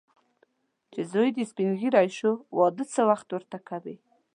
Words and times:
چې 0.91 1.01
زوی 1.11 1.29
دې 1.35 1.43
سپین 1.51 1.71
ږیری 1.79 2.07
شو، 2.17 2.31
واده 2.57 2.83
څه 2.93 3.01
وخت 3.09 3.27
ورته 3.31 3.57
کوې. 3.69 3.95